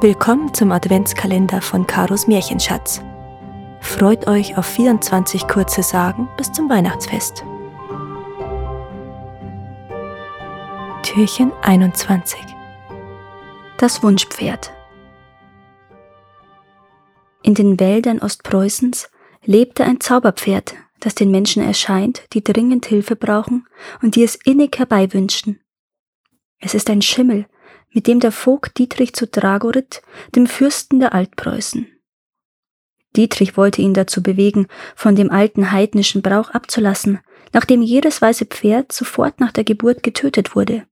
Willkommen 0.00 0.54
zum 0.54 0.70
Adventskalender 0.70 1.60
von 1.60 1.84
Karos 1.84 2.28
Märchenschatz. 2.28 3.02
Freut 3.80 4.28
euch 4.28 4.56
auf 4.56 4.64
24 4.64 5.48
kurze 5.48 5.82
Sagen 5.82 6.28
bis 6.36 6.52
zum 6.52 6.70
Weihnachtsfest. 6.70 7.44
Türchen 11.02 11.50
21 11.62 12.38
Das 13.78 14.00
Wunschpferd 14.04 14.72
In 17.42 17.54
den 17.54 17.80
Wäldern 17.80 18.20
Ostpreußens 18.20 19.10
lebte 19.44 19.82
ein 19.82 20.00
Zauberpferd, 20.00 20.76
das 21.00 21.16
den 21.16 21.32
Menschen 21.32 21.60
erscheint, 21.60 22.22
die 22.34 22.44
dringend 22.44 22.86
Hilfe 22.86 23.16
brauchen 23.16 23.66
und 24.00 24.14
die 24.14 24.22
es 24.22 24.36
innig 24.36 24.78
herbeiwünschen. 24.78 25.58
Es 26.60 26.74
ist 26.74 26.88
ein 26.88 27.02
Schimmel, 27.02 27.46
mit 27.98 28.06
dem 28.06 28.20
der 28.20 28.30
Vogt 28.30 28.78
Dietrich 28.78 29.12
zu 29.12 29.26
Dragorit, 29.26 30.02
dem 30.36 30.46
Fürsten 30.46 31.00
der 31.00 31.14
Altpreußen. 31.14 31.88
Dietrich 33.16 33.56
wollte 33.56 33.82
ihn 33.82 33.92
dazu 33.92 34.22
bewegen, 34.22 34.68
von 34.94 35.16
dem 35.16 35.32
alten 35.32 35.72
heidnischen 35.72 36.22
Brauch 36.22 36.50
abzulassen, 36.50 37.18
nachdem 37.52 37.82
jedes 37.82 38.22
weiße 38.22 38.46
Pferd 38.46 38.92
sofort 38.92 39.40
nach 39.40 39.50
der 39.50 39.64
Geburt 39.64 40.04
getötet 40.04 40.54
wurde. 40.54 40.86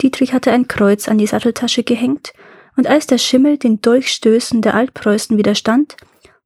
Dietrich 0.00 0.32
hatte 0.32 0.52
ein 0.52 0.68
Kreuz 0.68 1.06
an 1.06 1.18
die 1.18 1.26
Satteltasche 1.26 1.84
gehängt, 1.84 2.32
und 2.78 2.86
als 2.86 3.06
der 3.06 3.18
Schimmel 3.18 3.58
den 3.58 3.82
Dolchstößen 3.82 4.62
der 4.62 4.76
Altpreußen 4.76 5.36
widerstand, 5.36 5.98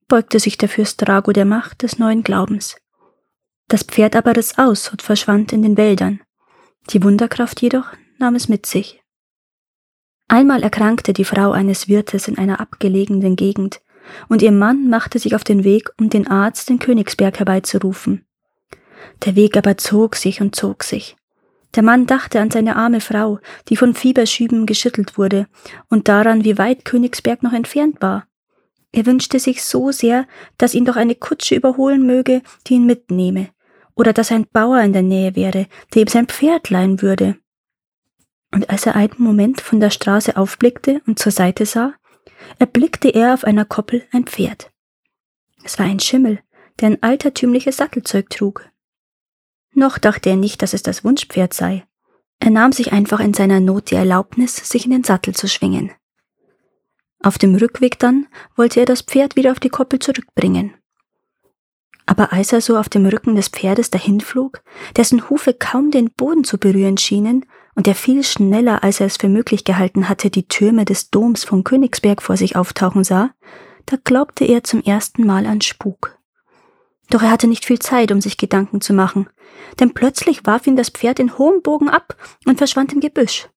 beugte 0.08 0.40
sich 0.40 0.58
der 0.58 0.68
Fürst 0.68 1.00
Drago 1.00 1.30
der 1.30 1.44
Macht 1.44 1.84
des 1.84 2.00
neuen 2.00 2.24
Glaubens. 2.24 2.76
Das 3.68 3.84
Pferd 3.84 4.16
aber 4.16 4.34
riss 4.34 4.58
aus 4.58 4.88
und 4.88 5.00
verschwand 5.00 5.52
in 5.52 5.62
den 5.62 5.76
Wäldern. 5.76 6.18
Die 6.90 7.04
Wunderkraft 7.04 7.62
jedoch 7.62 7.92
nahm 8.18 8.34
es 8.34 8.48
mit 8.48 8.66
sich. 8.66 9.03
Einmal 10.28 10.62
erkrankte 10.62 11.12
die 11.12 11.24
Frau 11.24 11.52
eines 11.52 11.88
Wirtes 11.88 12.28
in 12.28 12.38
einer 12.38 12.60
abgelegenen 12.60 13.36
Gegend, 13.36 13.80
und 14.28 14.42
ihr 14.42 14.52
Mann 14.52 14.88
machte 14.88 15.18
sich 15.18 15.34
auf 15.34 15.44
den 15.44 15.64
Weg, 15.64 15.90
um 15.98 16.10
den 16.10 16.26
Arzt 16.26 16.70
in 16.70 16.78
Königsberg 16.78 17.38
herbeizurufen. 17.38 18.26
Der 19.24 19.36
Weg 19.36 19.56
aber 19.56 19.76
zog 19.76 20.16
sich 20.16 20.40
und 20.40 20.54
zog 20.54 20.84
sich. 20.84 21.16
Der 21.74 21.82
Mann 21.82 22.06
dachte 22.06 22.40
an 22.40 22.50
seine 22.50 22.76
arme 22.76 23.00
Frau, 23.00 23.40
die 23.68 23.76
von 23.76 23.94
Fieberschüben 23.94 24.66
geschüttelt 24.66 25.18
wurde, 25.18 25.46
und 25.88 26.08
daran, 26.08 26.44
wie 26.44 26.58
weit 26.58 26.84
Königsberg 26.84 27.42
noch 27.42 27.52
entfernt 27.52 28.00
war. 28.00 28.26
Er 28.92 29.06
wünschte 29.06 29.40
sich 29.40 29.64
so 29.64 29.90
sehr, 29.90 30.26
dass 30.56 30.74
ihn 30.74 30.84
doch 30.84 30.96
eine 30.96 31.16
Kutsche 31.16 31.56
überholen 31.56 32.06
möge, 32.06 32.42
die 32.66 32.74
ihn 32.74 32.86
mitnehme, 32.86 33.48
oder 33.96 34.12
dass 34.12 34.30
ein 34.30 34.46
Bauer 34.52 34.80
in 34.80 34.92
der 34.92 35.02
Nähe 35.02 35.34
wäre, 35.34 35.66
der 35.92 36.02
ihm 36.02 36.08
sein 36.08 36.26
Pferd 36.26 36.70
leihen 36.70 37.02
würde. 37.02 37.36
Und 38.54 38.70
als 38.70 38.86
er 38.86 38.94
einen 38.94 39.16
Moment 39.18 39.60
von 39.60 39.80
der 39.80 39.90
Straße 39.90 40.36
aufblickte 40.36 41.02
und 41.08 41.18
zur 41.18 41.32
Seite 41.32 41.66
sah, 41.66 41.92
erblickte 42.60 43.08
er 43.08 43.34
auf 43.34 43.42
einer 43.42 43.64
Koppel 43.64 44.06
ein 44.12 44.26
Pferd. 44.26 44.70
Es 45.64 45.76
war 45.80 45.86
ein 45.86 45.98
Schimmel, 45.98 46.38
der 46.78 46.90
ein 46.90 47.02
altertümliches 47.02 47.78
Sattelzeug 47.78 48.30
trug. 48.30 48.70
Noch 49.72 49.98
dachte 49.98 50.30
er 50.30 50.36
nicht, 50.36 50.62
dass 50.62 50.72
es 50.72 50.84
das 50.84 51.02
Wunschpferd 51.02 51.52
sei. 51.52 51.84
Er 52.38 52.50
nahm 52.50 52.70
sich 52.70 52.92
einfach 52.92 53.18
in 53.18 53.34
seiner 53.34 53.58
Not 53.58 53.90
die 53.90 53.96
Erlaubnis, 53.96 54.54
sich 54.54 54.84
in 54.84 54.92
den 54.92 55.02
Sattel 55.02 55.34
zu 55.34 55.48
schwingen. 55.48 55.90
Auf 57.20 57.38
dem 57.38 57.56
Rückweg 57.56 57.98
dann 57.98 58.28
wollte 58.54 58.78
er 58.78 58.86
das 58.86 59.02
Pferd 59.02 59.34
wieder 59.34 59.50
auf 59.50 59.58
die 59.58 59.68
Koppel 59.68 59.98
zurückbringen. 59.98 60.74
Aber 62.06 62.32
als 62.32 62.52
er 62.52 62.60
so 62.60 62.78
auf 62.78 62.88
dem 62.88 63.04
Rücken 63.06 63.34
des 63.34 63.48
Pferdes 63.48 63.90
dahinflog, 63.90 64.62
dessen 64.94 65.28
Hufe 65.28 65.54
kaum 65.54 65.90
den 65.90 66.12
Boden 66.12 66.44
zu 66.44 66.58
berühren 66.58 66.98
schienen, 66.98 67.46
und 67.74 67.88
er 67.88 67.94
viel 67.94 68.22
schneller, 68.22 68.84
als 68.84 69.00
er 69.00 69.06
es 69.06 69.16
für 69.16 69.28
möglich 69.28 69.64
gehalten 69.64 70.08
hatte, 70.08 70.30
die 70.30 70.48
Türme 70.48 70.84
des 70.84 71.10
Doms 71.10 71.44
von 71.44 71.64
Königsberg 71.64 72.22
vor 72.22 72.36
sich 72.36 72.56
auftauchen 72.56 73.04
sah, 73.04 73.30
da 73.86 73.96
glaubte 74.02 74.44
er 74.44 74.64
zum 74.64 74.82
ersten 74.82 75.26
Mal 75.26 75.46
an 75.46 75.60
Spuk. 75.60 76.18
Doch 77.10 77.22
er 77.22 77.30
hatte 77.30 77.46
nicht 77.46 77.66
viel 77.66 77.78
Zeit, 77.78 78.12
um 78.12 78.20
sich 78.20 78.38
Gedanken 78.38 78.80
zu 78.80 78.92
machen, 78.92 79.28
denn 79.78 79.92
plötzlich 79.92 80.46
warf 80.46 80.66
ihn 80.66 80.76
das 80.76 80.88
Pferd 80.88 81.18
in 81.18 81.36
hohem 81.36 81.62
Bogen 81.62 81.88
ab 81.88 82.16
und 82.46 82.58
verschwand 82.58 82.92
im 82.92 83.00
Gebüsch. 83.00 83.48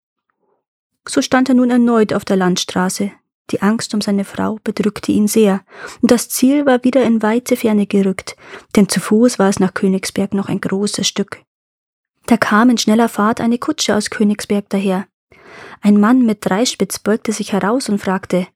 So 1.07 1.21
stand 1.21 1.47
er 1.47 1.55
nun 1.55 1.69
erneut 1.69 2.13
auf 2.13 2.25
der 2.25 2.35
Landstraße, 2.35 3.11
die 3.51 3.61
Angst 3.61 3.93
um 3.93 4.01
seine 4.01 4.25
Frau 4.25 4.59
bedrückte 4.63 5.13
ihn 5.13 5.27
sehr, 5.27 5.61
und 6.01 6.11
das 6.11 6.27
Ziel 6.27 6.65
war 6.65 6.83
wieder 6.83 7.03
in 7.03 7.21
weite 7.21 7.55
Ferne 7.55 7.87
gerückt, 7.87 8.35
denn 8.75 8.89
zu 8.89 8.99
Fuß 8.99 9.39
war 9.39 9.47
es 9.47 9.59
nach 9.59 9.73
Königsberg 9.73 10.33
noch 10.33 10.49
ein 10.49 10.59
großes 10.59 11.07
Stück. 11.07 11.41
Da 12.27 12.35
kam 12.35 12.69
in 12.69 12.77
schneller 12.77 13.07
Fahrt 13.09 13.39
eine 13.39 13.57
Kutsche 13.57 13.95
aus 13.95 14.09
Königsberg 14.09 14.69
daher. 14.69 15.07
Ein 15.81 15.99
Mann 15.99 16.25
mit 16.25 16.45
Dreispitz 16.45 16.99
beugte 16.99 17.31
sich 17.31 17.53
heraus 17.53 17.89
und 17.89 17.99
fragte 17.99 18.47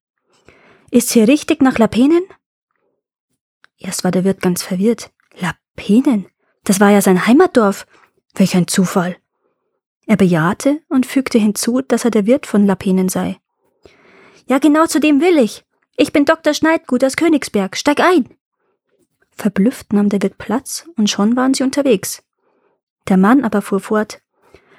Ist's 0.92 1.14
hier 1.14 1.28
richtig 1.28 1.62
nach 1.62 1.78
Lapenen? 1.78 2.24
Erst 3.78 4.04
war 4.04 4.12
der 4.12 4.26
Wirt 4.26 4.42
ganz 4.42 4.62
verwirrt. 4.62 5.12
Lapenen? 5.40 6.28
Das 6.66 6.82
war 6.82 6.92
ja 6.92 7.02
sein 7.02 7.26
Heimatdorf. 7.26 7.88
Welch 8.36 8.56
ein 8.56 8.68
Zufall. 8.68 9.16
Er 10.06 10.18
bejahte 10.18 10.82
und 10.90 11.06
fügte 11.06 11.40
hinzu, 11.40 11.82
dass 11.82 12.04
er 12.04 12.12
der 12.12 12.26
Wirt 12.26 12.46
von 12.46 12.66
Lapenen 12.66 13.08
sei. 13.08 13.40
Ja, 14.48 14.60
genau 14.60 14.86
zu 14.86 15.00
dem 15.00 15.22
will 15.22 15.38
ich. 15.38 15.64
Ich 15.96 16.12
bin 16.12 16.26
Dr. 16.26 16.54
Schneidgut 16.54 17.06
aus 17.06 17.16
Königsberg. 17.16 17.78
Steig 17.78 18.02
ein! 18.02 18.36
Verblüfft 19.32 19.94
nahm 19.94 20.10
der 20.10 20.22
Wirt 20.22 20.38
Platz 20.38 20.90
und 20.98 21.10
schon 21.10 21.38
waren 21.38 21.54
sie 21.54 21.64
unterwegs. 21.64 22.22
Der 23.08 23.18
Mann 23.18 23.44
aber 23.44 23.62
fuhr 23.62 23.80
fort. 23.80 24.22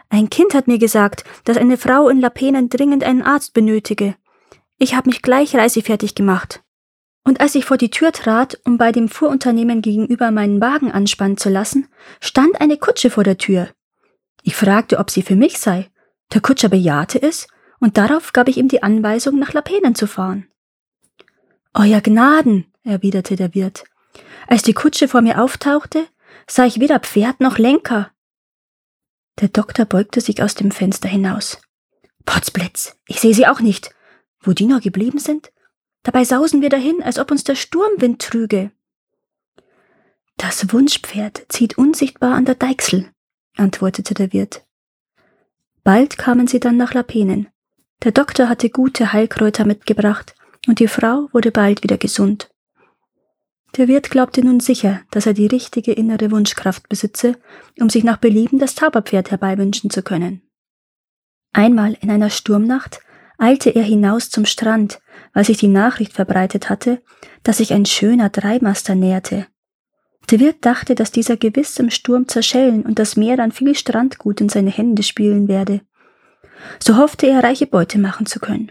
Ein 0.08 0.30
Kind 0.30 0.54
hat 0.54 0.66
mir 0.66 0.78
gesagt, 0.78 1.24
dass 1.44 1.56
eine 1.56 1.76
Frau 1.76 2.08
in 2.08 2.20
Lapenen 2.20 2.68
dringend 2.68 3.02
einen 3.02 3.22
Arzt 3.22 3.54
benötige. 3.54 4.14
Ich 4.78 4.94
habe 4.94 5.08
mich 5.08 5.22
gleich 5.22 5.54
reisefertig 5.54 6.14
gemacht. 6.14 6.62
Und 7.24 7.40
als 7.40 7.54
ich 7.54 7.64
vor 7.64 7.76
die 7.76 7.90
Tür 7.90 8.12
trat, 8.12 8.60
um 8.64 8.78
bei 8.78 8.92
dem 8.92 9.08
Fuhrunternehmen 9.08 9.80
gegenüber 9.80 10.30
meinen 10.30 10.60
Wagen 10.60 10.90
anspannen 10.90 11.36
zu 11.36 11.48
lassen, 11.48 11.88
stand 12.20 12.60
eine 12.60 12.76
Kutsche 12.76 13.10
vor 13.10 13.24
der 13.24 13.38
Tür. 13.38 13.68
Ich 14.42 14.56
fragte, 14.56 14.98
ob 14.98 15.10
sie 15.10 15.22
für 15.22 15.36
mich 15.36 15.58
sei. 15.58 15.88
Der 16.32 16.40
Kutscher 16.40 16.68
bejahte 16.68 17.22
es 17.22 17.46
und 17.78 17.96
darauf 17.96 18.32
gab 18.32 18.48
ich 18.48 18.56
ihm 18.56 18.68
die 18.68 18.82
Anweisung, 18.82 19.38
nach 19.38 19.52
Lapenen 19.52 19.94
zu 19.94 20.06
fahren. 20.06 20.48
Euer 21.74 22.00
Gnaden, 22.00 22.66
erwiderte 22.82 23.36
der 23.36 23.54
Wirt. 23.54 23.84
Als 24.46 24.62
die 24.62 24.74
Kutsche 24.74 25.08
vor 25.08 25.22
mir 25.22 25.40
auftauchte, 25.42 26.06
sah 26.47 26.65
ich 26.65 26.81
weder 26.81 27.00
Pferd 27.00 27.41
noch 27.41 27.59
Lenker. 27.59 28.10
Der 29.41 29.48
Doktor 29.48 29.84
beugte 29.84 30.20
sich 30.20 30.43
aus 30.43 30.54
dem 30.54 30.70
Fenster 30.70 31.09
hinaus. 31.09 31.60
Potzblitz, 32.25 32.97
ich 33.06 33.20
sehe 33.20 33.34
sie 33.34 33.47
auch 33.47 33.60
nicht. 33.60 33.94
Wo 34.41 34.53
die 34.53 34.66
noch 34.66 34.81
geblieben 34.81 35.19
sind? 35.19 35.53
Dabei 36.03 36.25
sausen 36.25 36.62
wir 36.62 36.69
dahin, 36.69 37.03
als 37.03 37.19
ob 37.19 37.31
uns 37.31 37.44
der 37.44 37.54
Sturmwind 37.54 38.20
trüge. 38.20 38.72
Das 40.37 40.72
Wunschpferd 40.72 41.47
zieht 41.48 41.78
unsichtbar 41.78 42.34
an 42.34 42.44
der 42.44 42.56
Deichsel, 42.56 43.10
antwortete 43.56 44.14
der 44.14 44.32
Wirt. 44.32 44.64
Bald 45.84 46.19
kamen 46.19 46.47
sie 46.47 46.60
dann 46.60 46.76
nach 46.76 46.94
Lapenen. 46.94 47.49
Der 48.03 48.12
Doktor 48.12 48.49
hatte 48.49 48.70
gute 48.70 49.12
Heilkräuter 49.12 49.64
mitgebracht, 49.64 50.34
und 50.66 50.78
die 50.78 50.88
Frau 50.88 51.28
wurde 51.32 51.50
bald 51.50 51.82
wieder 51.82 51.99
gesund. 51.99 52.51
Der 53.76 53.88
Wirt 53.88 54.10
glaubte 54.10 54.44
nun 54.44 54.60
sicher, 54.60 55.00
dass 55.10 55.26
er 55.26 55.32
die 55.32 55.46
richtige 55.46 55.92
innere 55.92 56.30
Wunschkraft 56.30 56.88
besitze, 56.88 57.36
um 57.80 57.88
sich 57.88 58.04
nach 58.04 58.18
Belieben 58.18 58.58
das 58.58 58.74
Zauberpferd 58.74 59.30
herbeiwünschen 59.30 59.88
zu 59.88 60.02
können. 60.02 60.42
Einmal 61.52 61.96
in 62.00 62.10
einer 62.10 62.30
Sturmnacht 62.30 63.00
eilte 63.38 63.70
er 63.70 63.82
hinaus 63.82 64.30
zum 64.30 64.44
Strand, 64.44 65.00
weil 65.32 65.44
sich 65.44 65.56
die 65.56 65.68
Nachricht 65.68 66.12
verbreitet 66.12 66.68
hatte, 66.68 67.02
dass 67.42 67.58
sich 67.58 67.72
ein 67.72 67.86
schöner 67.86 68.28
Dreimaster 68.28 68.94
näherte. 68.94 69.46
Der 70.30 70.38
Wirt 70.38 70.64
dachte, 70.64 70.94
dass 70.94 71.10
dieser 71.10 71.36
gewiss 71.36 71.78
im 71.78 71.90
Sturm 71.90 72.28
zerschellen 72.28 72.82
und 72.82 72.98
das 72.98 73.16
Meer 73.16 73.36
dann 73.36 73.52
viel 73.52 73.74
Strandgut 73.74 74.40
in 74.40 74.48
seine 74.48 74.70
Hände 74.70 75.02
spielen 75.02 75.48
werde. 75.48 75.80
So 76.78 76.96
hoffte 76.96 77.26
er, 77.26 77.42
reiche 77.42 77.66
Beute 77.66 77.98
machen 77.98 78.26
zu 78.26 78.38
können. 78.38 78.70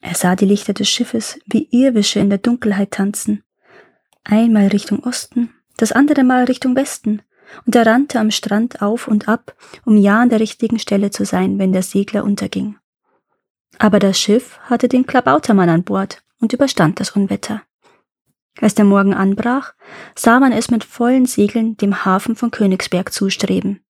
Er 0.00 0.14
sah 0.14 0.36
die 0.36 0.44
Lichter 0.44 0.74
des 0.74 0.88
Schiffes 0.88 1.38
wie 1.46 1.68
Irrwische 1.70 2.20
in 2.20 2.28
der 2.28 2.38
Dunkelheit 2.38 2.90
tanzen. 2.90 3.42
Einmal 4.28 4.66
Richtung 4.68 5.04
Osten, 5.04 5.54
das 5.76 5.92
andere 5.92 6.24
Mal 6.24 6.44
Richtung 6.44 6.74
Westen, 6.74 7.22
und 7.64 7.76
er 7.76 7.86
rannte 7.86 8.18
am 8.18 8.32
Strand 8.32 8.82
auf 8.82 9.06
und 9.06 9.28
ab, 9.28 9.54
um 9.84 9.96
ja 9.96 10.20
an 10.20 10.30
der 10.30 10.40
richtigen 10.40 10.80
Stelle 10.80 11.10
zu 11.10 11.24
sein, 11.24 11.60
wenn 11.60 11.72
der 11.72 11.84
Segler 11.84 12.24
unterging. 12.24 12.76
Aber 13.78 14.00
das 14.00 14.18
Schiff 14.18 14.58
hatte 14.62 14.88
den 14.88 15.06
Klabautermann 15.06 15.68
an 15.68 15.84
Bord 15.84 16.24
und 16.40 16.52
überstand 16.52 16.98
das 16.98 17.10
Unwetter. 17.12 17.62
Als 18.60 18.74
der 18.74 18.84
Morgen 18.84 19.14
anbrach, 19.14 19.74
sah 20.16 20.40
man 20.40 20.50
es 20.50 20.72
mit 20.72 20.82
vollen 20.82 21.26
Segeln 21.26 21.76
dem 21.76 22.04
Hafen 22.04 22.34
von 22.34 22.50
Königsberg 22.50 23.12
zustreben. 23.12 23.84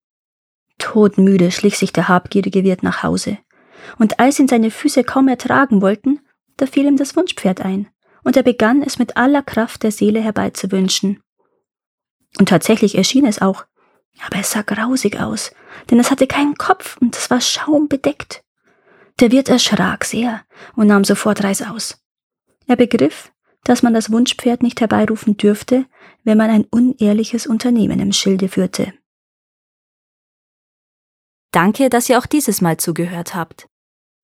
Todmüde 0.77 1.51
schlich 1.51 1.79
sich 1.79 1.95
der 1.95 2.09
habgierige 2.09 2.63
Wirt 2.63 2.83
nach 2.83 3.03
Hause. 3.03 3.39
Und 3.99 4.21
als 4.21 4.39
ihn 4.39 4.49
seine 4.49 4.71
Füße 4.71 5.03
kaum 5.03 5.29
ertragen 5.29 5.81
wollten, 5.81 6.21
da 6.59 6.67
fiel 6.67 6.85
ihm 6.85 6.97
das 6.97 7.17
Wunschpferd 7.17 7.63
ein, 7.63 7.89
und 8.27 8.37
er 8.37 8.43
begann 8.43 8.83
es 8.83 8.99
mit 8.99 9.17
aller 9.17 9.41
Kraft 9.41 9.85
der 9.85 9.93
Seele 9.93 10.21
herbeizuwünschen. 10.21 11.23
Und 12.41 12.49
tatsächlich 12.49 12.97
erschien 12.97 13.25
es 13.25 13.41
auch, 13.41 13.65
aber 14.21 14.41
es 14.41 14.51
sah 14.51 14.63
grausig 14.63 15.21
aus, 15.21 15.53
denn 15.91 16.01
es 16.01 16.11
hatte 16.11 16.27
keinen 16.27 16.57
Kopf 16.57 16.97
und 16.97 17.17
es 17.17 17.31
war 17.31 17.41
schaumbedeckt. 17.41 18.43
Der 19.21 19.31
Wirt 19.31 19.49
erschrak 19.49 20.05
sehr 20.05 20.43
und 20.75 20.89
nahm 20.89 21.05
sofort 21.05 21.45
Reißaus. 21.45 22.03
Er 22.67 22.75
begriff, 22.75 23.31
dass 23.63 23.85
man 23.85 23.95
das 23.95 24.11
Wunschpferd 24.11 24.61
nicht 24.61 24.81
herbeirufen 24.81 25.37
dürfte, 25.37 25.87
wenn 26.25 26.37
man 26.37 26.51
ein 26.51 26.65
unehrliches 26.65 27.47
Unternehmen 27.47 28.01
im 28.01 28.13
Schilde 28.13 28.49
führte. 28.49 28.93
Danke, 31.53 31.91
dass 31.91 32.11
ihr 32.11 32.19
auch 32.19 32.27
dieses 32.27 32.61
Mal 32.61 32.77
zugehört 32.77 33.37
habt. 33.37 33.69